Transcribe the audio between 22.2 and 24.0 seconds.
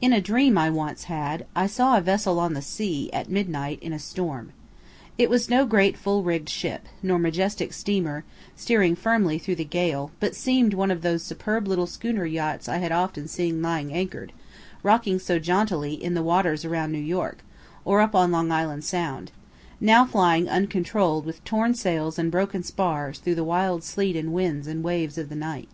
broken spars through the wild